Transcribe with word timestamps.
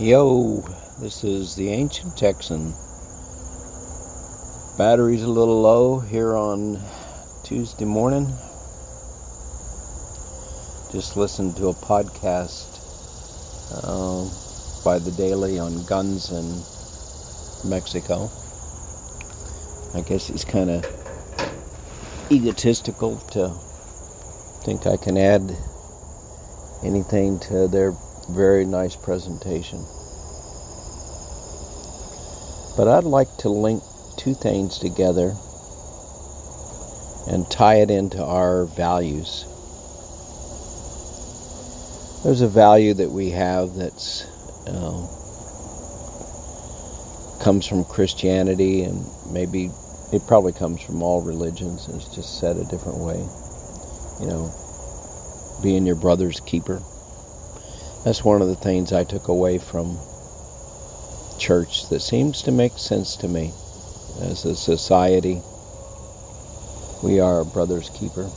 Yo, 0.00 0.64
this 0.98 1.24
is 1.24 1.54
the 1.56 1.68
Ancient 1.68 2.16
Texan. 2.16 2.72
Battery's 4.78 5.22
a 5.22 5.28
little 5.28 5.60
low 5.60 5.98
here 5.98 6.34
on 6.34 6.80
Tuesday 7.42 7.84
morning. 7.84 8.26
Just 10.90 11.18
listened 11.18 11.54
to 11.56 11.68
a 11.68 11.74
podcast 11.74 12.80
um, 13.84 14.30
by 14.82 14.98
the 14.98 15.10
Daily 15.18 15.58
on 15.58 15.84
guns 15.84 16.30
in 16.30 17.68
Mexico. 17.68 18.30
I 19.94 20.00
guess 20.00 20.28
he's 20.28 20.46
kind 20.46 20.70
of 20.70 20.86
egotistical 22.32 23.18
to 23.32 23.50
think 24.64 24.86
I 24.86 24.96
can 24.96 25.18
add 25.18 25.54
anything 26.82 27.38
to 27.40 27.68
their 27.68 27.92
very 28.34 28.64
nice 28.64 28.96
presentation. 28.96 29.84
But 32.76 32.88
I'd 32.88 33.04
like 33.04 33.28
to 33.38 33.48
link 33.48 33.82
two 34.16 34.34
things 34.34 34.78
together 34.78 35.34
and 37.28 37.50
tie 37.50 37.76
it 37.76 37.90
into 37.90 38.24
our 38.24 38.64
values. 38.66 39.44
There's 42.24 42.40
a 42.40 42.48
value 42.48 42.94
that 42.94 43.10
we 43.10 43.30
have 43.30 43.74
that's 43.74 44.24
uh, 44.66 45.06
comes 47.42 47.66
from 47.66 47.84
Christianity 47.84 48.82
and 48.82 49.04
maybe 49.30 49.70
it 50.12 50.26
probably 50.26 50.52
comes 50.52 50.82
from 50.82 51.02
all 51.02 51.22
religions 51.22 51.86
and 51.86 51.96
it's 51.96 52.14
just 52.14 52.38
said 52.38 52.56
a 52.56 52.64
different 52.64 52.98
way. 52.98 53.26
You 54.20 54.26
know, 54.26 54.52
being 55.62 55.86
your 55.86 55.96
brother's 55.96 56.40
keeper. 56.40 56.82
That's 58.04 58.24
one 58.24 58.40
of 58.40 58.48
the 58.48 58.56
things 58.56 58.94
I 58.94 59.04
took 59.04 59.28
away 59.28 59.58
from 59.58 59.98
church 61.38 61.88
that 61.90 62.00
seems 62.00 62.42
to 62.42 62.50
make 62.50 62.78
sense 62.78 63.14
to 63.16 63.28
me. 63.28 63.52
As 64.22 64.44
a 64.46 64.56
society, 64.56 65.42
we 67.02 67.20
are 67.20 67.40
a 67.40 67.44
brother's 67.44 67.90
keeper. 67.90 68.30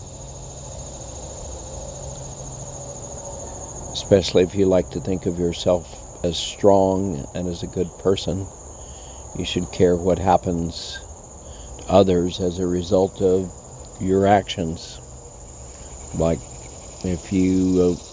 Especially 3.94 4.44
if 4.44 4.54
you 4.54 4.66
like 4.66 4.90
to 4.92 5.00
think 5.00 5.26
of 5.26 5.40
yourself 5.40 5.98
as 6.26 6.38
strong 6.38 7.26
and 7.34 7.48
as 7.48 7.64
a 7.64 7.68
good 7.68 7.90
person, 8.00 8.46
you 9.38 9.46
should 9.46 9.72
care 9.72 9.96
what 9.96 10.20
happens 10.20 11.00
to 11.80 11.86
others 11.88 12.42
as 12.42 12.60
a 12.60 12.68
result 12.68 13.22
of 13.22 13.50
your 14.02 14.28
actions. 14.28 15.00
Like 16.16 16.40
if 17.06 17.32
you 17.32 17.98
uh, 17.98 18.13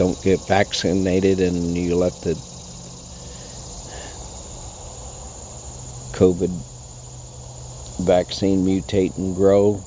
don't 0.00 0.22
get 0.22 0.40
vaccinated 0.48 1.40
and 1.40 1.76
you 1.76 1.94
let 1.94 2.14
the 2.22 2.32
COVID 6.16 6.48
vaccine 8.06 8.64
mutate 8.64 9.14
and 9.18 9.36
grow 9.36 9.84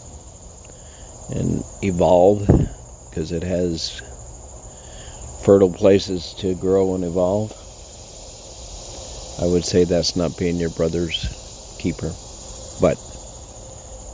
and 1.31 1.63
evolve 1.81 2.45
because 3.09 3.31
it 3.31 3.41
has 3.41 4.03
fertile 5.43 5.73
places 5.73 6.35
to 6.37 6.53
grow 6.53 6.93
and 6.93 7.03
evolve. 7.03 7.51
I 9.41 9.47
would 9.47 9.65
say 9.65 9.83
that's 9.83 10.15
not 10.15 10.37
being 10.37 10.57
your 10.57 10.69
brother's 10.69 11.75
keeper. 11.79 12.11
But 12.79 12.99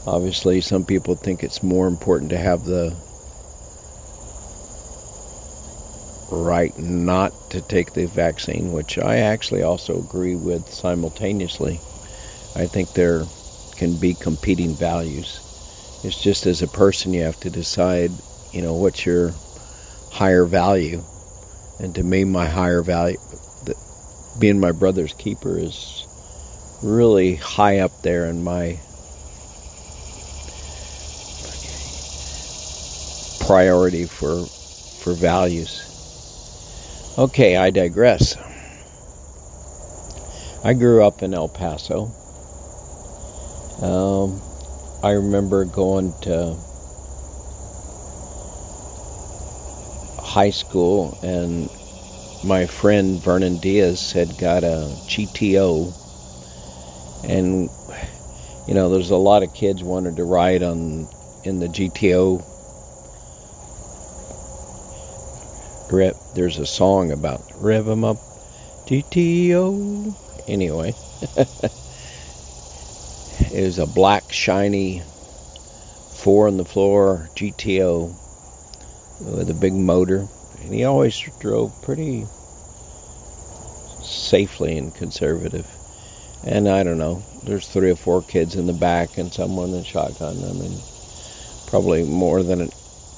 obviously, 0.06 0.62
some 0.62 0.86
people 0.86 1.14
think 1.14 1.44
it's 1.44 1.62
more 1.62 1.86
important 1.86 2.30
to 2.30 2.38
have 2.38 2.64
the 2.64 2.96
right 6.30 6.76
not 6.78 7.32
to 7.50 7.60
take 7.60 7.92
the 7.92 8.06
vaccine, 8.06 8.72
which 8.72 8.98
I 8.98 9.18
actually 9.18 9.62
also 9.62 9.98
agree 9.98 10.36
with 10.36 10.68
simultaneously. 10.68 11.80
I 12.54 12.66
think 12.66 12.92
there 12.92 13.24
can 13.76 13.96
be 13.96 14.14
competing 14.14 14.74
values. 14.74 15.40
It's 16.04 16.22
just 16.22 16.46
as 16.46 16.62
a 16.62 16.68
person 16.68 17.12
you 17.12 17.22
have 17.22 17.40
to 17.40 17.50
decide, 17.50 18.10
you 18.52 18.62
know, 18.62 18.74
what's 18.74 19.04
your 19.04 19.32
higher 20.10 20.44
value. 20.44 21.02
And 21.78 21.94
to 21.94 22.02
me, 22.02 22.24
my 22.24 22.46
higher 22.46 22.82
value, 22.82 23.18
being 24.38 24.60
my 24.60 24.72
brother's 24.72 25.14
keeper, 25.14 25.58
is 25.58 26.06
really 26.82 27.36
high 27.36 27.78
up 27.78 28.02
there 28.02 28.26
in 28.26 28.42
my 28.42 28.78
priority 33.46 34.06
for 34.06 34.46
for 35.02 35.14
values. 35.14 35.89
Okay, 37.18 37.56
I 37.56 37.70
digress. 37.70 38.36
I 40.62 40.74
grew 40.74 41.02
up 41.02 41.22
in 41.22 41.34
El 41.34 41.48
Paso. 41.48 42.12
Um, 43.82 44.40
I 45.02 45.12
remember 45.12 45.64
going 45.64 46.14
to 46.22 46.56
high 50.22 50.50
school, 50.50 51.18
and 51.22 51.68
my 52.44 52.66
friend 52.66 53.20
Vernon 53.20 53.58
Diaz 53.58 54.12
had 54.12 54.38
got 54.38 54.62
a 54.62 54.94
GTO, 55.08 55.92
and 57.24 57.68
you 58.68 58.74
know, 58.74 58.88
there's 58.88 59.10
a 59.10 59.16
lot 59.16 59.42
of 59.42 59.52
kids 59.52 59.82
wanted 59.82 60.14
to 60.16 60.24
ride 60.24 60.62
on 60.62 61.08
in 61.42 61.58
the 61.58 61.66
GTO 61.66 62.44
Rip, 65.90 66.16
there's 66.34 66.58
a 66.58 66.66
song 66.66 67.10
about 67.10 67.42
rev 67.56 67.88
'em 67.88 68.04
up, 68.04 68.18
GTO. 68.86 70.14
Anyway, 70.46 70.94
it 73.52 73.64
was 73.64 73.78
a 73.80 73.86
black, 73.86 74.32
shiny, 74.32 75.02
four 76.14 76.46
on 76.46 76.58
the 76.58 76.64
floor 76.64 77.28
GTO 77.34 78.14
with 79.20 79.50
a 79.50 79.54
big 79.54 79.72
motor, 79.72 80.28
and 80.62 80.72
he 80.72 80.84
always 80.84 81.18
drove 81.40 81.72
pretty 81.82 82.24
safely 84.04 84.78
and 84.78 84.94
conservative. 84.94 85.66
And 86.44 86.68
I 86.68 86.84
don't 86.84 86.98
know, 86.98 87.24
there's 87.42 87.66
three 87.66 87.90
or 87.90 87.96
four 87.96 88.22
kids 88.22 88.54
in 88.54 88.68
the 88.68 88.72
back 88.72 89.18
and 89.18 89.32
someone 89.32 89.74
in 89.74 89.82
shotgun. 89.82 90.36
I 90.36 90.52
mean, 90.52 90.78
probably 91.66 92.04
more 92.04 92.44
than 92.44 92.70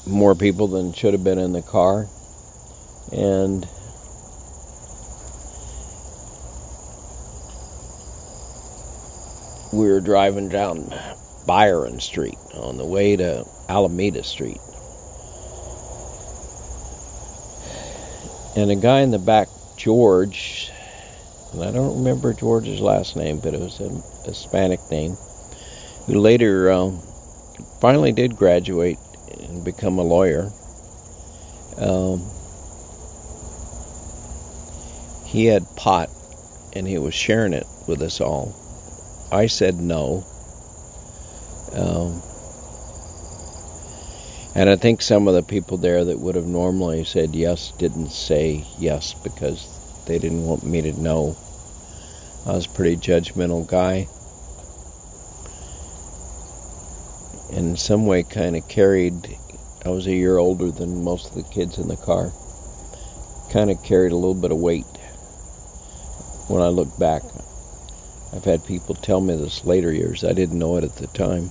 more 0.07 0.35
people 0.35 0.69
than 0.69 0.95
should 0.95 1.13
have 1.13 1.23
been 1.23 1.39
in 1.39 1.53
the 1.53 1.63
car 1.63 2.09
and 3.11 3.67
we 9.73 9.89
were 9.89 10.01
driving 10.01 10.49
down 10.49 10.95
Byron 11.47 11.99
Street 11.99 12.39
on 12.55 12.77
the 12.77 12.85
way 12.85 13.17
to 13.17 13.47
Alameda 13.69 14.23
Street. 14.23 14.61
And 18.55 18.71
a 18.71 18.77
guy 18.77 19.01
in 19.01 19.11
the 19.11 19.19
back, 19.19 19.49
George, 19.77 20.71
and 21.53 21.65
I 21.65 21.73
don't 21.73 21.99
remember 21.99 22.35
George's 22.35 22.81
last 22.81 23.17
name, 23.17 23.41
but 23.41 23.55
it 23.55 23.61
was 23.61 23.81
a 23.81 23.89
Hispanic 24.27 24.81
name, 24.91 25.17
who 26.07 26.21
later 26.21 26.71
um, 26.71 27.01
finally 27.81 28.13
did 28.13 28.37
graduate 28.37 28.99
and 29.41 29.65
become 29.65 29.99
a 29.99 30.03
lawyer. 30.03 30.53
Um, 31.79 32.31
he 35.33 35.47
had 35.47 35.65
pot 35.77 36.11
and 36.75 36.87
he 36.87 36.99
was 36.99 37.15
sharing 37.15 37.55
it 37.55 37.67
with 37.89 38.03
us 38.03 38.21
all. 38.21 38.55
I 39.33 39.47
said 39.47 39.81
no. 39.81 40.27
Um, 41.73 42.23
and 44.55 44.69
I 44.69 44.77
think 44.77 45.01
some 45.01 45.27
of 45.29 45.35
the 45.35 45.43
people 45.43 45.79
there 45.79 46.05
that 46.05 46.21
would 46.21 46.35
have 46.35 46.45
normally 46.45 47.05
said 47.05 47.35
yes 47.35 47.73
didn't 47.79 48.11
say 48.11 48.67
yes 48.79 49.15
because 49.15 49.67
they 50.07 50.19
didn't 50.19 50.45
want 50.45 50.67
me 50.67 50.83
to 50.83 51.01
know. 51.01 51.35
I 52.45 52.53
was 52.53 52.67
a 52.67 52.71
pretty 52.71 52.99
judgmental 52.99 53.67
guy. 53.67 54.09
In 57.57 57.75
some 57.79 58.05
way, 58.05 58.23
kind 58.23 58.55
of 58.55 58.69
carried, 58.69 59.39
I 59.87 59.89
was 59.89 60.07
a 60.07 60.13
year 60.13 60.37
older 60.37 60.71
than 60.71 61.03
most 61.03 61.31
of 61.31 61.37
the 61.37 61.55
kids 61.55 61.79
in 61.79 61.89
the 61.89 61.97
car. 61.97 62.33
Kind 63.51 63.71
of 63.71 63.83
carried 63.83 64.13
a 64.13 64.17
little 64.17 64.35
bit 64.35 64.53
of 64.53 64.59
weight 64.59 64.85
when 66.49 66.63
I 66.63 66.69
look 66.69 66.99
back. 66.99 67.23
I've 68.33 68.45
had 68.45 68.65
people 68.65 68.95
tell 68.95 69.21
me 69.21 69.37
this 69.37 69.65
later 69.65 69.93
years. 69.93 70.25
I 70.25 70.33
didn't 70.33 70.59
know 70.59 70.77
it 70.77 70.85
at 70.85 70.97
the 70.97 71.07
time. 71.09 71.51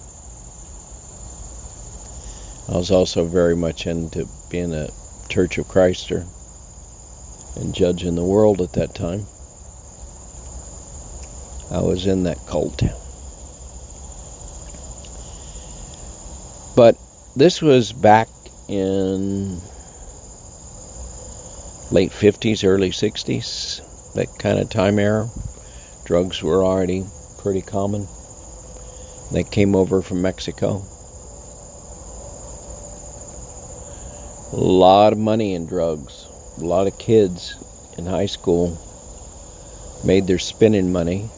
I 2.68 2.78
was 2.78 2.90
also 2.90 3.26
very 3.26 3.56
much 3.56 3.86
into 3.86 4.28
being 4.50 4.74
a 4.74 4.90
Church 5.30 5.58
of 5.58 5.68
Christer 5.68 6.26
and 7.56 7.74
judging 7.74 8.16
the 8.16 8.24
world 8.24 8.62
at 8.62 8.74
that 8.74 8.96
time. 8.96 9.26
I 11.70 11.82
was 11.82 12.06
in 12.06 12.24
that 12.24 12.46
cult. 12.48 12.84
But 16.76 16.98
this 17.36 17.62
was 17.62 17.94
back 17.94 18.28
in 18.68 19.62
late 21.92 22.12
50s, 22.12 22.66
early 22.66 22.90
60s, 22.90 23.82
that 24.16 24.28
kind 24.40 24.60
of 24.60 24.69
time 24.69 25.00
era. 25.00 25.30
Drugs 26.06 26.44
were 26.44 26.63
already 26.63 27.06
pretty 27.38 27.62
common. 27.62 28.08
They 29.31 29.44
came 29.44 29.75
over 29.75 30.02
from 30.02 30.22
Mexico. 30.22 30.84
A 34.52 34.58
lot 34.58 35.13
of 35.13 35.19
money 35.19 35.54
in 35.54 35.66
drugs. 35.66 36.28
A 36.58 36.66
lot 36.66 36.88
of 36.88 36.98
kids 37.00 37.56
in 37.98 38.06
high 38.06 38.25
school 38.25 38.78
made 40.04 40.28
their 40.28 40.40
spending 40.40 40.92
money 40.92 41.30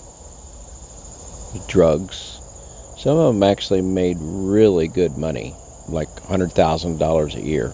with 1.54 1.68
drugs. 1.68 2.40
Some 2.98 3.18
of 3.18 3.34
them 3.34 3.44
actually 3.44 3.82
made 3.82 4.18
really 4.20 4.88
good 4.88 5.18
money, 5.18 5.54
like 5.88 6.10
$100,000 6.10 7.36
a 7.36 7.42
year. 7.42 7.74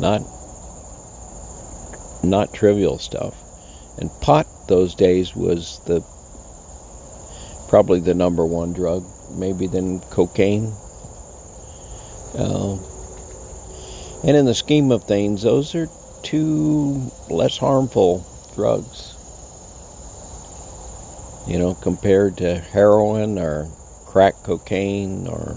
Not 0.00 0.22
not 2.22 2.52
trivial 2.54 2.98
stuff. 2.98 3.34
And 3.98 4.10
pot 4.20 4.46
those 4.68 4.94
days 4.94 5.34
was 5.34 5.80
the 5.86 6.00
probably 7.68 8.00
the 8.00 8.14
number 8.14 8.44
one 8.44 8.72
drug, 8.72 9.04
maybe 9.32 9.66
then 9.66 10.00
cocaine. 10.10 10.72
Uh, 12.34 12.76
and 14.24 14.36
in 14.36 14.44
the 14.44 14.54
scheme 14.54 14.90
of 14.90 15.04
things, 15.04 15.42
those 15.42 15.74
are 15.74 15.88
two 16.22 17.10
less 17.28 17.56
harmful 17.56 18.26
drugs. 18.54 19.14
You 21.46 21.58
know, 21.58 21.74
compared 21.74 22.36
to 22.38 22.58
heroin 22.58 23.38
or 23.38 23.70
crack 24.06 24.34
cocaine 24.42 25.26
or 25.26 25.56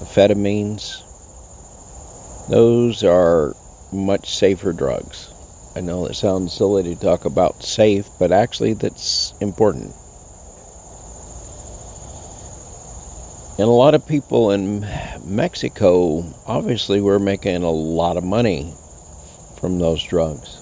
amphetamines, 0.00 1.02
those 2.48 3.02
are 3.04 3.54
much 3.92 4.36
safer 4.36 4.72
drugs. 4.72 5.33
I 5.76 5.80
know 5.80 6.06
it 6.06 6.14
sounds 6.14 6.52
silly 6.52 6.84
to 6.84 6.94
talk 6.94 7.24
about 7.24 7.64
safe, 7.64 8.08
but 8.18 8.30
actually 8.30 8.74
that's 8.74 9.34
important. 9.40 9.92
And 13.56 13.68
a 13.68 13.72
lot 13.72 13.94
of 13.94 14.06
people 14.06 14.52
in 14.52 14.86
Mexico 15.24 16.24
obviously 16.46 17.00
were 17.00 17.18
making 17.18 17.62
a 17.62 17.70
lot 17.70 18.16
of 18.16 18.24
money 18.24 18.72
from 19.58 19.78
those 19.78 20.02
drugs. 20.02 20.58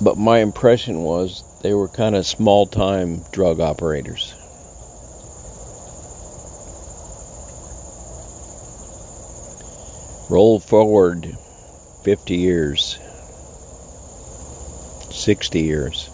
But 0.00 0.18
my 0.18 0.38
impression 0.38 1.02
was 1.02 1.42
they 1.62 1.72
were 1.72 1.88
kind 1.88 2.14
of 2.14 2.26
small 2.26 2.66
time 2.66 3.24
drug 3.32 3.60
operators. 3.60 4.34
Roll 10.28 10.58
forward 10.58 11.36
50 12.02 12.34
years, 12.34 12.98
60 15.10 15.60
years. 15.60 16.10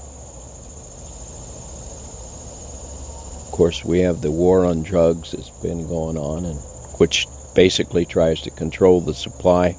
Of 3.46 3.52
course, 3.52 3.84
we 3.84 4.00
have 4.00 4.20
the 4.20 4.30
war 4.30 4.66
on 4.66 4.82
drugs 4.82 5.32
that's 5.32 5.48
been 5.62 5.86
going 5.86 6.18
on, 6.18 6.44
and 6.44 6.58
which 6.98 7.26
basically 7.54 8.04
tries 8.04 8.42
to 8.42 8.50
control 8.50 9.00
the 9.00 9.14
supply 9.14 9.76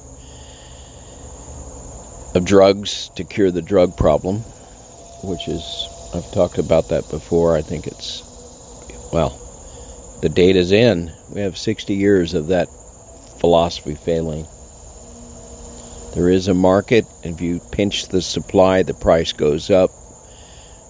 of 2.34 2.44
drugs 2.44 3.10
to 3.14 3.22
cure 3.22 3.52
the 3.52 3.62
drug 3.62 3.96
problem, 3.96 4.38
which 5.22 5.46
is, 5.46 5.88
I've 6.12 6.30
talked 6.32 6.58
about 6.58 6.88
that 6.88 7.08
before. 7.08 7.56
I 7.56 7.62
think 7.62 7.86
it's, 7.86 8.22
well, 9.12 9.40
the 10.22 10.28
data's 10.28 10.72
in. 10.72 11.12
We 11.30 11.40
have 11.40 11.56
60 11.56 11.94
years 11.94 12.34
of 12.34 12.48
that 12.48 12.68
philosophy 13.38 13.94
failing. 13.94 14.46
There 16.14 16.30
is 16.30 16.46
a 16.46 16.54
market. 16.54 17.06
If 17.24 17.40
you 17.40 17.58
pinch 17.72 18.06
the 18.06 18.22
supply, 18.22 18.84
the 18.84 18.94
price 18.94 19.32
goes 19.32 19.68
up. 19.68 19.90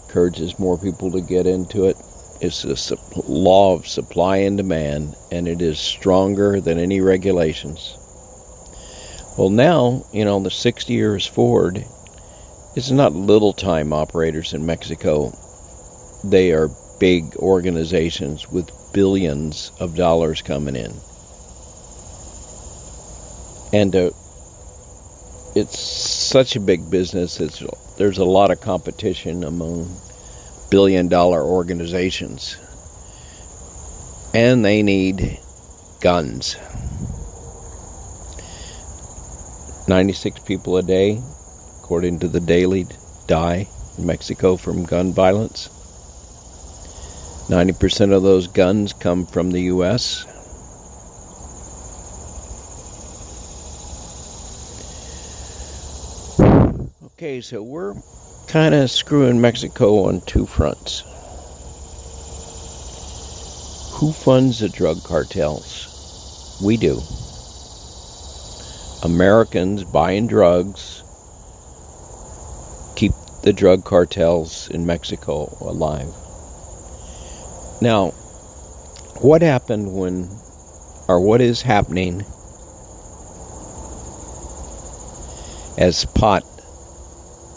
Encourages 0.07 0.59
more 0.59 0.77
people 0.77 1.11
to 1.13 1.23
get 1.23 1.47
into 1.47 1.87
it. 1.87 1.97
It's 2.43 2.65
a 2.65 2.97
law 3.27 3.75
of 3.75 3.89
supply 3.89 4.39
and 4.39 4.59
demand, 4.59 5.17
and 5.33 5.49
it 5.49 5.63
is 5.63 5.79
stronger 5.79 6.61
than 6.61 6.79
any 6.79 7.01
regulations. 7.01 7.97
Well, 9.39 9.49
now, 9.49 10.05
you 10.13 10.27
know, 10.27 10.39
the 10.41 10.51
60 10.51 10.93
years 10.93 11.27
forward, 11.27 11.87
it's 12.77 12.91
not 12.91 13.15
little 13.15 13.55
time 13.55 13.95
operators 13.95 14.53
in 14.53 14.67
Mexico. 14.67 15.33
They 16.23 16.53
are 16.53 16.71
big 17.01 17.35
organizations 17.37 18.51
with 18.51 18.71
billions 18.93 19.73
of 19.81 19.97
dollars 19.97 20.43
coming 20.43 20.77
in 20.77 20.93
and 23.73 23.95
uh, 23.95 24.11
it's 25.55 25.79
such 25.79 26.57
a 26.57 26.61
big 26.61 26.91
business. 26.91 27.41
It's 27.41 27.63
there's 27.97 28.19
a 28.19 28.25
lot 28.25 28.51
of 28.51 28.61
competition 28.61 29.45
among 29.45 29.97
billion 30.71 31.09
dollar 31.09 31.43
organizations, 31.43 32.57
and 34.35 34.65
they 34.65 34.83
need 34.83 35.39
guns. 36.01 36.57
96 39.87 40.41
people 40.41 40.79
a 40.79 40.83
day, 40.83 41.21
according 41.79 42.19
to 42.21 42.29
the 42.29 42.41
Daily, 42.41 42.87
die 43.27 43.69
in 43.99 44.07
Mexico 44.07 44.57
from 44.57 44.85
gun 44.85 45.13
violence. 45.13 45.69
90% 47.49 48.13
of 48.13 48.23
those 48.23 48.49
guns 48.49 48.95
come 48.95 49.27
from 49.27 49.51
the 49.51 49.61
U.S. 49.63 50.25
Okay, 57.25 57.41
so 57.41 57.63
we're 57.63 57.95
kind 58.49 58.75
of 58.75 58.91
screwing 58.91 59.41
Mexico 59.41 60.05
on 60.05 60.21
two 60.27 60.45
fronts. 60.45 61.05
Who 63.95 64.13
funds 64.13 64.59
the 64.59 64.69
drug 64.69 65.03
cartels? 65.05 66.61
We 66.63 66.77
do. 66.77 67.01
Americans 69.03 69.85
buying 69.85 70.27
drugs 70.27 71.03
keep 72.95 73.15
the 73.43 73.55
drug 73.55 73.87
cartels 73.87 74.69
in 74.69 74.85
Mexico 74.85 75.57
alive. 75.63 76.13
Now, 77.81 78.11
what 79.23 79.41
happened 79.41 79.95
when, 79.95 80.29
or 81.09 81.21
what 81.21 81.41
is 81.41 81.63
happening 81.63 82.27
as 85.79 86.05
pot 86.05 86.45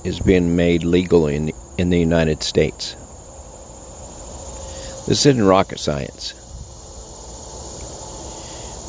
is 0.08 0.22
being 0.22 0.56
made 0.56 0.84
legal 0.84 1.28
in, 1.28 1.52
in 1.78 1.90
the 1.90 2.00
United 2.00 2.42
States. 2.42 2.96
This 5.06 5.26
isn't 5.26 5.44
rocket 5.44 5.80
science. 5.80 6.34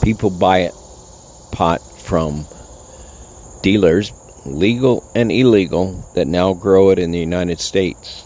People 0.02 0.30
buy 0.30 0.58
it 0.60 0.74
pot 1.50 1.80
from 2.00 2.46
dealers, 3.62 4.12
legal 4.46 5.10
and 5.16 5.32
illegal, 5.32 6.08
that 6.14 6.28
now 6.28 6.54
grow 6.54 6.90
it 6.90 7.00
in 7.00 7.10
the 7.10 7.18
United 7.18 7.58
States. 7.58 8.22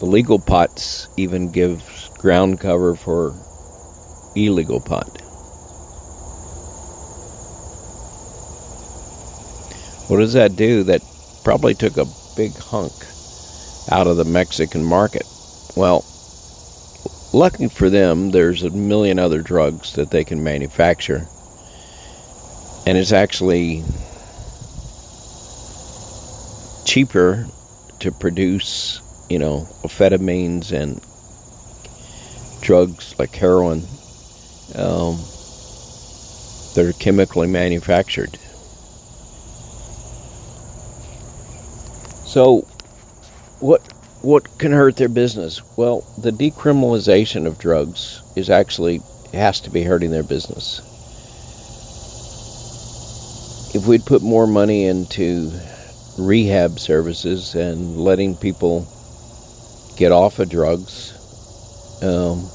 The 0.00 0.06
legal 0.06 0.40
pots 0.40 1.08
even 1.16 1.52
give 1.52 2.10
ground 2.18 2.58
cover 2.58 2.96
for 2.96 3.34
illegal 4.34 4.80
pot. 4.80 5.22
What 10.08 10.18
does 10.18 10.32
that 10.32 10.56
do? 10.56 10.82
That 10.82 11.02
probably 11.48 11.72
took 11.72 11.96
a 11.96 12.04
big 12.36 12.54
hunk 12.56 12.92
out 13.90 14.06
of 14.06 14.18
the 14.18 14.24
Mexican 14.26 14.84
market. 14.84 15.22
Well, 15.74 16.04
lucky 17.32 17.68
for 17.68 17.88
them, 17.88 18.32
there's 18.32 18.64
a 18.64 18.68
million 18.68 19.18
other 19.18 19.40
drugs 19.40 19.94
that 19.94 20.10
they 20.10 20.24
can 20.24 20.44
manufacture. 20.44 21.26
And 22.86 22.98
it's 22.98 23.12
actually 23.12 23.82
cheaper 26.84 27.46
to 28.00 28.12
produce, 28.12 29.00
you 29.30 29.38
know, 29.38 29.66
amphetamines 29.82 30.70
and 30.70 31.00
drugs 32.60 33.18
like 33.18 33.34
heroin 33.34 33.84
um, 34.74 35.16
that 36.74 36.84
are 36.86 36.92
chemically 37.00 37.46
manufactured. 37.46 38.38
So, 42.28 42.66
what 43.60 43.80
what 44.22 44.58
can 44.58 44.72
hurt 44.72 44.96
their 44.96 45.08
business? 45.08 45.62
Well, 45.76 46.04
the 46.18 46.30
decriminalization 46.30 47.46
of 47.46 47.58
drugs 47.58 48.22
is 48.36 48.50
actually 48.50 49.00
has 49.32 49.60
to 49.60 49.70
be 49.70 49.82
hurting 49.82 50.10
their 50.10 50.22
business. 50.22 50.80
If 53.74 53.86
we'd 53.86 54.04
put 54.04 54.22
more 54.22 54.46
money 54.46 54.84
into 54.84 55.50
rehab 56.18 56.78
services 56.78 57.54
and 57.54 57.96
letting 57.96 58.36
people 58.36 58.86
get 59.96 60.12
off 60.12 60.38
of 60.38 60.50
drugs, 60.50 61.14
um, 62.02 62.48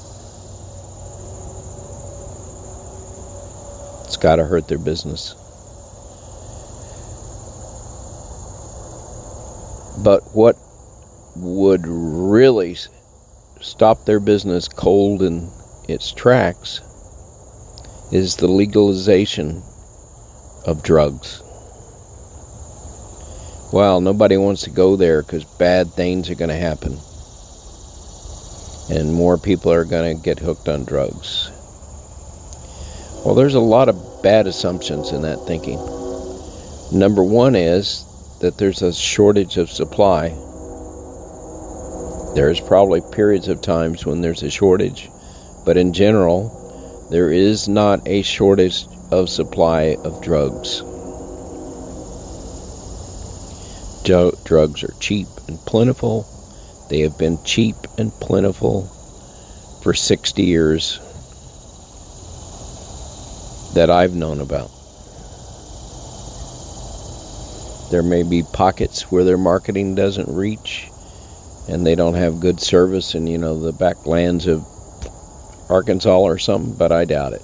It's 4.14 4.22
got 4.22 4.36
to 4.36 4.44
hurt 4.44 4.68
their 4.68 4.78
business. 4.78 5.34
But 10.04 10.20
what 10.34 10.56
would 11.34 11.86
really 11.86 12.76
stop 13.60 14.04
their 14.04 14.20
business 14.20 14.68
cold 14.68 15.22
in 15.22 15.50
its 15.88 16.12
tracks 16.12 16.82
is 18.12 18.36
the 18.36 18.46
legalization 18.46 19.62
of 20.66 20.82
drugs. 20.82 21.42
Well, 23.72 24.02
nobody 24.02 24.36
wants 24.36 24.62
to 24.62 24.70
go 24.70 24.94
there 24.94 25.22
because 25.22 25.44
bad 25.44 25.90
things 25.92 26.28
are 26.28 26.34
going 26.34 26.50
to 26.50 26.54
happen. 26.54 26.98
And 28.90 29.14
more 29.14 29.38
people 29.38 29.72
are 29.72 29.86
going 29.86 30.16
to 30.16 30.22
get 30.22 30.38
hooked 30.38 30.68
on 30.68 30.84
drugs. 30.84 31.50
Well, 33.24 33.34
there's 33.34 33.54
a 33.54 33.60
lot 33.60 33.88
of 33.88 34.22
bad 34.22 34.46
assumptions 34.46 35.12
in 35.12 35.22
that 35.22 35.46
thinking. 35.46 35.78
Number 36.92 37.24
one 37.24 37.56
is 37.56 38.03
that 38.44 38.58
there's 38.58 38.82
a 38.82 38.92
shortage 38.92 39.56
of 39.56 39.70
supply. 39.70 40.28
There's 42.34 42.60
probably 42.60 43.00
periods 43.00 43.48
of 43.48 43.62
times 43.62 44.04
when 44.04 44.20
there's 44.20 44.42
a 44.42 44.50
shortage, 44.50 45.08
but 45.64 45.78
in 45.78 45.94
general, 45.94 47.08
there 47.10 47.32
is 47.32 47.68
not 47.68 48.06
a 48.06 48.20
shortage 48.20 48.86
of 49.10 49.30
supply 49.30 49.96
of 50.04 50.20
drugs. 50.20 50.82
drugs 54.44 54.84
are 54.84 54.92
cheap 55.00 55.26
and 55.48 55.58
plentiful. 55.60 56.28
They 56.90 57.00
have 57.00 57.16
been 57.16 57.42
cheap 57.44 57.76
and 57.96 58.12
plentiful 58.12 58.88
for 59.82 59.94
60 59.94 60.42
years 60.42 61.00
that 63.72 63.88
I've 63.88 64.14
known 64.14 64.40
about. 64.40 64.70
There 67.90 68.02
may 68.02 68.22
be 68.22 68.42
pockets 68.42 69.10
where 69.10 69.24
their 69.24 69.38
marketing 69.38 69.94
doesn't 69.94 70.34
reach 70.34 70.88
and 71.68 71.86
they 71.86 71.94
don't 71.94 72.14
have 72.14 72.40
good 72.40 72.60
service 72.60 73.14
in, 73.14 73.26
you 73.26 73.38
know, 73.38 73.58
the 73.60 73.72
backlands 73.72 74.46
of 74.46 74.66
Arkansas 75.70 76.18
or 76.18 76.38
something, 76.38 76.74
but 76.74 76.92
I 76.92 77.04
doubt 77.04 77.32
it. 77.32 77.42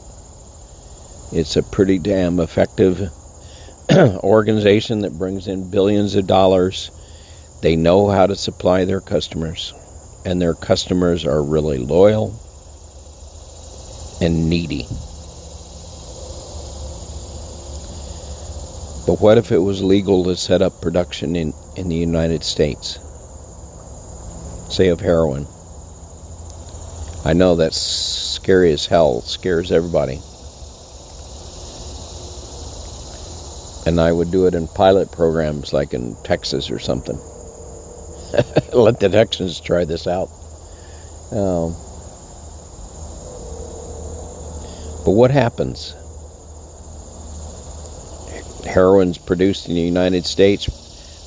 It's 1.33 1.57
a 1.57 1.63
pretty 1.63 1.99
damn 1.99 2.41
effective 2.41 3.11
organization 3.93 5.01
that 5.03 5.19
brings 5.19 5.47
in 5.47 5.71
billions 5.71 6.15
of 6.15 6.27
dollars. 6.27 6.91
They 7.63 7.77
know 7.77 8.09
how 8.09 8.27
to 8.27 8.37
supply 8.37 8.85
their 8.85 9.01
customers, 9.01 9.73
and 10.25 10.41
their 10.41 10.55
customers 10.55 11.25
are 11.25 11.43
really 11.43 11.79
loyal 11.79 12.39
and 14.21 14.51
needy. 14.51 14.87
But 19.07 19.21
what 19.21 19.39
if 19.39 19.51
it 19.53 19.59
was 19.59 19.83
legal 19.83 20.25
to 20.25 20.37
set 20.37 20.63
up 20.63 20.81
production 20.81 21.37
in, 21.37 21.53
in 21.77 21.89
the 21.89 21.97
United 21.97 22.45
States? 22.45 22.99
Say 24.69 24.89
of 24.89 25.01
heroin. 25.01 25.47
I 27.25 27.33
know 27.33 27.57
that's 27.57 27.81
scary 27.81 28.73
as 28.73 28.87
hell, 28.87 29.21
scares 29.23 29.73
everybody. 29.73 30.21
and 33.87 34.01
I 34.01 34.13
would 34.13 34.31
do 34.31 34.47
it 34.47 34.55
in 34.55 34.69
pilot 34.69 35.11
programs 35.11 35.73
like 35.73 35.95
in 35.95 36.17
Texas 36.23 36.71
or 36.71 36.79
something. 36.79 37.17
Let 38.73 39.01
the 39.01 39.09
Texans 39.11 39.61
try 39.61 39.85
this 39.85 40.07
out. 40.07 40.29
Um, 41.33 41.73
but 45.05 45.13
what 45.13 45.31
happens? 45.31 45.95
Heroin's 48.71 49.19
produced 49.19 49.69
in 49.69 49.75
the 49.75 49.81
United 49.81 50.25
States 50.25 50.69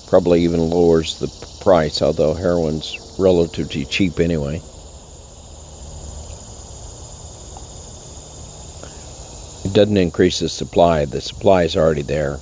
probably 0.09 0.43
even 0.43 0.69
lowers 0.69 1.19
the 1.19 1.27
price, 1.62 2.01
although 2.01 2.33
heroin's 2.33 3.15
relatively 3.19 3.85
cheap 3.85 4.19
anyway. 4.19 4.62
It 9.65 9.73
doesn't 9.73 9.97
increase 9.97 10.39
the 10.39 10.50
supply, 10.50 11.05
the 11.05 11.19
supply 11.19 11.63
is 11.63 11.75
already 11.75 12.03
there. 12.03 12.38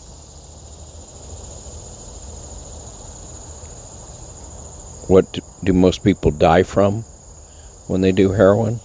What 5.08 5.39
do 5.63 5.74
most 5.74 6.03
people 6.03 6.31
die 6.31 6.63
from 6.63 7.03
when 7.88 8.01
they 8.01 8.12
do 8.12 8.31
heroin? 8.31 8.79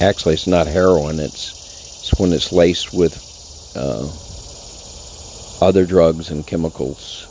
Actually, 0.00 0.34
it's 0.34 0.46
not 0.46 0.66
heroin. 0.66 1.18
It's 1.18 1.58
it's 2.00 2.18
when 2.18 2.32
it's 2.32 2.52
laced 2.52 2.94
with 2.94 3.27
uh, 3.74 4.08
other 5.60 5.86
drugs 5.86 6.30
and 6.30 6.46
chemicals. 6.46 7.24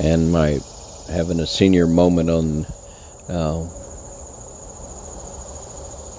And 0.00 0.32
my 0.32 0.58
having 1.08 1.40
a 1.40 1.46
senior 1.46 1.86
moment 1.86 2.30
on 2.30 2.64
uh, 3.28 3.68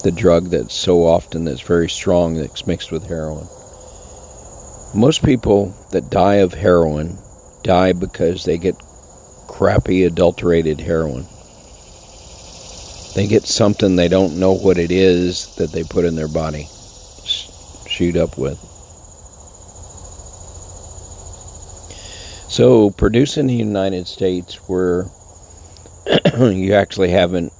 the 0.03 0.11
drug 0.11 0.49
that's 0.49 0.73
so 0.73 1.05
often 1.05 1.45
that's 1.45 1.61
very 1.61 1.89
strong 1.89 2.35
that's 2.35 2.67
mixed 2.67 2.91
with 2.91 3.07
heroin. 3.07 3.47
Most 4.93 5.23
people 5.23 5.73
that 5.91 6.09
die 6.09 6.35
of 6.35 6.53
heroin 6.53 7.17
die 7.63 7.93
because 7.93 8.43
they 8.43 8.57
get 8.57 8.75
crappy 9.47 10.03
adulterated 10.03 10.79
heroin. 10.79 11.25
They 13.15 13.27
get 13.27 13.43
something 13.43 13.95
they 13.95 14.07
don't 14.07 14.39
know 14.39 14.53
what 14.53 14.77
it 14.77 14.91
is 14.91 15.55
that 15.55 15.71
they 15.71 15.83
put 15.83 16.05
in 16.05 16.15
their 16.15 16.29
body, 16.29 16.67
shoot 17.87 18.15
up 18.15 18.37
with. 18.37 18.57
So, 22.51 22.89
produce 22.89 23.37
in 23.37 23.47
the 23.47 23.55
United 23.55 24.07
States 24.07 24.55
where 24.67 25.05
you 26.37 26.73
actually 26.73 27.11
haven't 27.11 27.53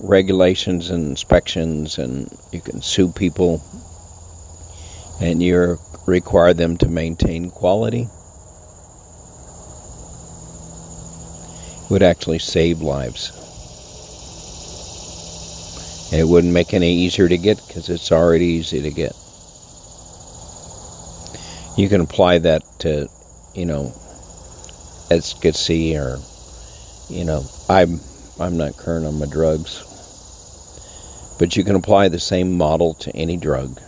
regulations 0.00 0.90
and 0.90 1.06
inspections 1.06 1.98
and 1.98 2.36
you 2.50 2.60
can 2.60 2.82
sue 2.82 3.12
people 3.12 3.62
and 5.20 5.40
you 5.40 5.78
require 6.06 6.52
them 6.52 6.76
to 6.78 6.88
maintain 6.88 7.48
quality 7.48 8.08
would 11.88 12.02
actually 12.02 12.40
save 12.40 12.80
lives. 12.80 13.30
And 16.10 16.20
it 16.20 16.24
wouldn't 16.24 16.52
make 16.52 16.74
any 16.74 16.92
easier 16.92 17.28
to 17.28 17.38
get 17.38 17.64
because 17.68 17.88
it's 17.88 18.10
already 18.10 18.46
easy 18.46 18.82
to 18.82 18.90
get. 18.90 19.12
You 21.78 21.88
can 21.88 22.00
apply 22.00 22.38
that 22.38 22.64
to, 22.80 23.08
you 23.54 23.66
know, 23.66 23.94
efficacy 25.10 25.96
or, 25.96 26.18
you 27.08 27.24
know, 27.24 27.44
I'm 27.68 28.00
I'm 28.40 28.56
not 28.56 28.76
current 28.76 29.06
on 29.06 29.18
my 29.18 29.26
drugs, 29.26 29.82
but 31.38 31.56
you 31.56 31.64
can 31.64 31.76
apply 31.76 32.08
the 32.08 32.18
same 32.18 32.56
model 32.56 32.94
to 32.94 33.14
any 33.14 33.36
drug. 33.36 33.80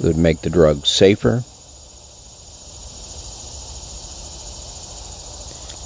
It 0.00 0.04
would 0.04 0.18
make 0.18 0.40
the 0.40 0.50
drug 0.50 0.84
safer, 0.84 1.42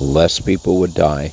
less 0.00 0.40
people 0.40 0.80
would 0.80 0.94
die. 0.94 1.32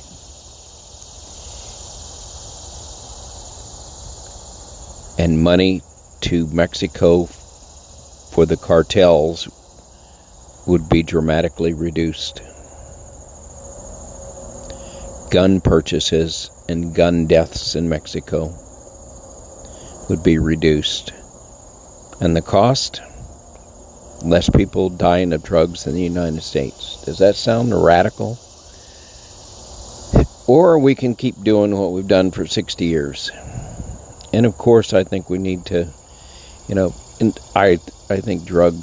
And 5.18 5.42
money 5.42 5.82
to 6.22 6.46
Mexico 6.48 7.24
for 7.24 8.46
the 8.46 8.56
cartels 8.56 9.48
would 10.66 10.88
be 10.88 11.02
dramatically 11.02 11.74
reduced. 11.74 12.40
Gun 15.30 15.60
purchases 15.60 16.50
and 16.68 16.94
gun 16.94 17.26
deaths 17.26 17.74
in 17.74 17.88
Mexico 17.88 18.54
would 20.08 20.22
be 20.22 20.38
reduced. 20.38 21.12
And 22.20 22.36
the 22.36 22.42
cost? 22.42 23.02
Less 24.22 24.48
people 24.48 24.88
dying 24.88 25.32
of 25.32 25.42
drugs 25.42 25.86
in 25.86 25.94
the 25.94 26.02
United 26.02 26.42
States. 26.42 27.02
Does 27.04 27.18
that 27.18 27.36
sound 27.36 27.84
radical? 27.84 28.38
Or 30.46 30.78
we 30.78 30.94
can 30.94 31.14
keep 31.14 31.42
doing 31.42 31.76
what 31.76 31.92
we've 31.92 32.06
done 32.06 32.30
for 32.30 32.46
60 32.46 32.84
years. 32.84 33.30
And 34.32 34.46
of 34.46 34.56
course, 34.56 34.92
I 34.92 35.04
think 35.04 35.28
we 35.28 35.38
need 35.38 35.66
to, 35.66 35.88
you 36.68 36.74
know, 36.74 36.94
I, 37.54 37.78
I 38.08 38.20
think 38.20 38.44
drug 38.44 38.74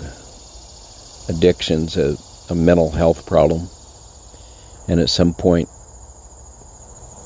addiction's 1.29 1.97
a, 1.97 2.17
a 2.49 2.55
mental 2.55 2.91
health 2.91 3.25
problem. 3.25 3.67
And 4.87 4.99
at 4.99 5.09
some 5.09 5.33
point, 5.33 5.69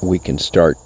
we 0.01 0.19
can 0.19 0.37
start 0.37 0.77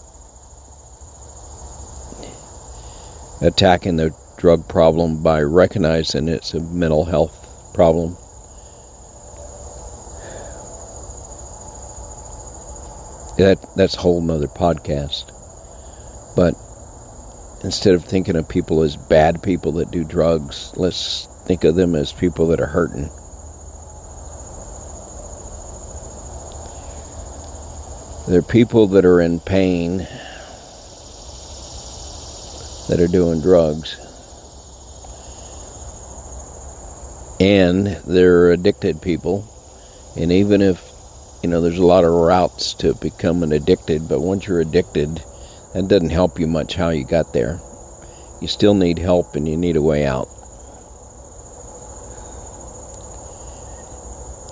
attacking 3.41 3.97
the 3.97 4.15
drug 4.37 4.67
problem 4.67 5.21
by 5.21 5.41
recognizing 5.41 6.27
it's 6.27 6.53
a 6.53 6.59
mental 6.59 7.05
health 7.05 7.35
problem 7.73 8.15
that 13.39 13.57
that's 13.75 13.95
a 13.95 13.99
whole 13.99 14.21
nother 14.21 14.47
podcast. 14.47 15.31
But 16.35 16.55
instead 17.63 17.95
of 17.95 18.03
thinking 18.03 18.35
of 18.35 18.47
people 18.47 18.83
as 18.83 18.95
bad 18.95 19.41
people 19.41 19.71
that 19.73 19.91
do 19.91 20.03
drugs, 20.03 20.73
let's 20.75 21.27
think 21.50 21.63
of 21.63 21.74
them 21.74 21.96
as 21.96 22.13
people 22.13 22.50
that 22.50 22.62
are 22.62 22.68
hurting. 22.68 23.10
They're 28.27 28.44
people 28.44 28.86
that 28.89 29.03
are 29.03 29.20
in 29.20 29.39
pain 29.39 29.98
that 32.88 33.00
are 33.00 33.08
doing 33.08 33.41
drugs. 33.41 33.98
And 37.39 37.88
they're 38.06 38.51
addicted 38.51 39.01
people. 39.01 39.44
And 40.15 40.32
even 40.32 40.62
if, 40.62 40.88
you 41.41 41.50
know, 41.50 41.62
there's 41.62 41.79
a 41.79 41.84
lot 41.84 42.03
of 42.03 42.12
routes 42.12 42.75
to 42.75 42.94
becoming 42.94 43.53
addicted, 43.53 44.08
but 44.08 44.22
once 44.22 44.46
you're 44.46 44.62
addicted, 44.62 45.20
that 45.74 45.88
doesn't 45.88 46.12
help 46.12 46.39
you 46.39 46.46
much 46.46 46.75
how 46.75 46.89
you 46.89 47.06
got 47.06 47.34
there. 47.34 47.60
You 48.39 48.48
still 48.48 48.75
need 48.75 49.00
help 49.00 49.36
and 49.36 49.48
you 49.48 49.58
need 49.58 49.77
a 49.77 49.82
way 49.82 50.06
out. 50.06 50.29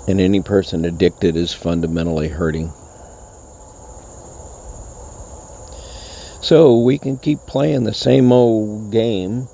And 0.08 0.22
any 0.22 0.40
person 0.40 0.86
addicted 0.86 1.36
is 1.36 1.52
fundamentally 1.52 2.28
hurting. 2.28 2.72
So 6.40 6.78
we 6.78 6.96
can 6.98 7.18
keep 7.18 7.40
playing 7.40 7.84
the 7.84 7.92
same 7.92 8.32
old 8.32 8.90
game, 8.90 9.48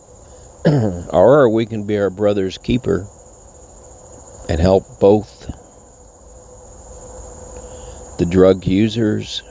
or 0.64 1.48
we 1.48 1.66
can 1.66 1.84
be 1.84 1.98
our 1.98 2.08
brother's 2.08 2.56
keeper 2.56 3.08
and 4.48 4.60
help 4.60 5.00
both 5.00 5.50
the 8.18 8.26
drug 8.26 8.64
users. 8.64 9.42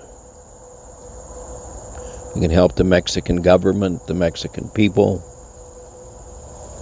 We 2.34 2.40
can 2.40 2.52
help 2.52 2.76
the 2.76 2.86
Mexican 2.86 3.42
government, 3.42 4.08
the 4.08 4.14
Mexican 4.14 4.70
people. 4.70 5.22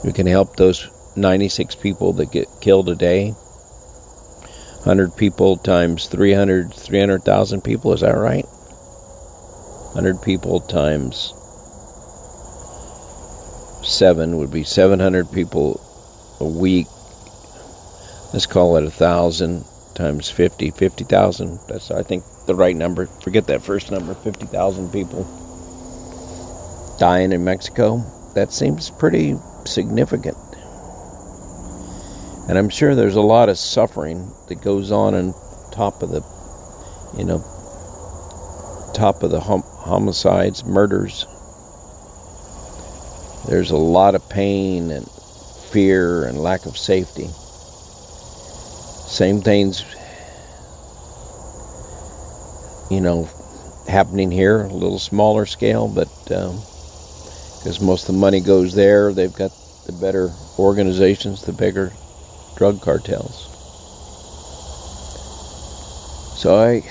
We 0.03 0.13
can 0.13 0.27
help 0.27 0.57
those 0.57 0.89
96 1.15 1.73
people 1.75 2.13
that 2.13 2.31
get 2.31 2.47
killed 2.61 2.87
a 2.87 2.95
day. 2.95 3.33
100 4.83 5.15
people 5.15 5.57
times 5.57 6.07
300, 6.07 6.73
300,000 6.73 7.61
people, 7.61 7.93
is 7.93 8.01
that 8.01 8.17
right? 8.17 8.45
100 9.93 10.21
people 10.21 10.59
times 10.59 11.33
7 13.83 14.37
would 14.37 14.51
be 14.51 14.63
700 14.63 15.31
people 15.31 15.79
a 16.39 16.45
week. 16.45 16.87
Let's 18.33 18.47
call 18.47 18.77
it 18.77 18.83
a 18.83 18.91
thousand 18.91 19.65
times 19.93 20.29
50, 20.29 20.71
50,000. 20.71 21.59
That's 21.67 21.91
I 21.91 22.01
think 22.01 22.23
the 22.47 22.55
right 22.55 22.75
number. 22.75 23.05
Forget 23.05 23.45
that 23.47 23.61
first 23.61 23.91
number, 23.91 24.15
50,000 24.15 24.91
people 24.91 25.23
dying 26.99 27.31
in 27.33 27.43
Mexico. 27.43 28.03
That 28.33 28.51
seems 28.51 28.89
pretty 28.89 29.35
significant. 29.65 30.37
And 32.47 32.57
I'm 32.57 32.69
sure 32.69 32.95
there's 32.95 33.15
a 33.15 33.21
lot 33.21 33.49
of 33.49 33.57
suffering 33.57 34.31
that 34.47 34.61
goes 34.61 34.91
on 34.91 35.13
on 35.13 35.33
top 35.71 36.01
of 36.01 36.09
the, 36.09 36.23
you 37.17 37.23
know, 37.23 37.39
top 38.93 39.23
of 39.23 39.31
the 39.31 39.39
hum- 39.39 39.63
homicides, 39.63 40.65
murders. 40.65 41.25
There's 43.47 43.71
a 43.71 43.77
lot 43.77 44.15
of 44.15 44.27
pain 44.29 44.91
and 44.91 45.07
fear 45.71 46.25
and 46.25 46.37
lack 46.37 46.65
of 46.65 46.77
safety. 46.77 47.27
Same 49.07 49.41
things, 49.41 49.83
you 52.89 53.01
know, 53.01 53.29
happening 53.87 54.31
here, 54.31 54.63
a 54.63 54.73
little 54.73 54.99
smaller 54.99 55.45
scale, 55.45 55.87
but 55.87 56.07
because 56.25 57.79
um, 57.79 57.85
most 57.85 58.09
of 58.09 58.15
the 58.15 58.19
money 58.19 58.41
goes 58.41 58.73
there, 58.73 59.13
they've 59.13 59.33
got 59.33 59.51
the 59.85 59.93
better 59.93 60.31
organizations, 60.59 61.43
the 61.43 61.53
bigger 61.53 61.91
drug 62.55 62.81
cartels. 62.81 63.47
So 66.41 66.55
I 66.55 66.81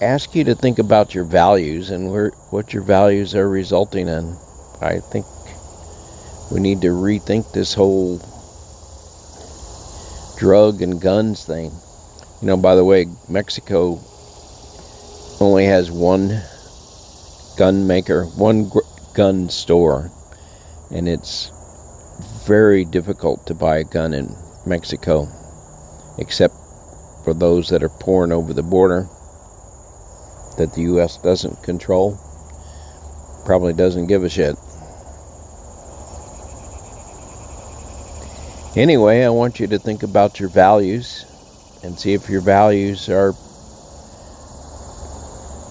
ask 0.00 0.34
you 0.34 0.44
to 0.44 0.54
think 0.54 0.78
about 0.78 1.14
your 1.14 1.24
values 1.24 1.90
and 1.90 2.10
where, 2.10 2.30
what 2.50 2.72
your 2.72 2.82
values 2.82 3.34
are 3.34 3.48
resulting 3.48 4.08
in. 4.08 4.36
I 4.80 5.00
think 5.00 5.26
we 6.50 6.60
need 6.60 6.80
to 6.82 6.88
rethink 6.88 7.52
this 7.52 7.74
whole 7.74 8.18
drug 10.38 10.80
and 10.80 11.00
guns 11.00 11.44
thing. 11.44 11.72
You 12.40 12.46
know, 12.46 12.56
by 12.56 12.74
the 12.74 12.84
way, 12.84 13.06
Mexico 13.28 14.00
only 15.40 15.66
has 15.66 15.90
one 15.90 16.40
gun 17.58 17.86
maker, 17.86 18.24
one 18.24 18.70
gun 19.14 19.48
store, 19.48 20.10
and 20.90 21.08
it's 21.08 21.50
very 22.46 22.84
difficult 22.84 23.46
to 23.46 23.54
buy 23.54 23.78
a 23.78 23.84
gun 23.84 24.14
in 24.14 24.34
Mexico, 24.66 25.28
except 26.18 26.54
for 27.24 27.34
those 27.34 27.68
that 27.68 27.82
are 27.82 27.88
pouring 27.88 28.32
over 28.32 28.52
the 28.52 28.62
border 28.62 29.08
that 30.58 30.74
the 30.74 30.82
U.S. 30.82 31.16
doesn't 31.18 31.62
control. 31.62 32.18
Probably 33.44 33.72
doesn't 33.72 34.06
give 34.06 34.24
a 34.24 34.28
shit. 34.28 34.56
Anyway, 38.76 39.24
I 39.24 39.30
want 39.30 39.58
you 39.58 39.66
to 39.68 39.78
think 39.78 40.02
about 40.02 40.38
your 40.38 40.48
values 40.48 41.24
and 41.82 41.98
see 41.98 42.12
if 42.12 42.28
your 42.28 42.40
values 42.40 43.08
are 43.08 43.34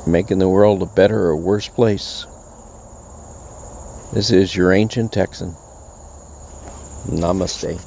making 0.07 0.39
the 0.39 0.49
world 0.49 0.81
a 0.81 0.85
better 0.85 1.27
or 1.27 1.35
worse 1.37 1.67
place. 1.69 2.25
This 4.11 4.31
is 4.31 4.55
your 4.55 4.73
ancient 4.73 5.13
Texan. 5.13 5.55
Namaste. 7.05 7.79